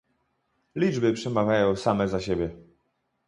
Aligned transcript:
Liczby 0.75 1.13
przemawiają 1.13 1.75
same 1.75 2.07
za 2.07 2.19
siebie 2.19 2.55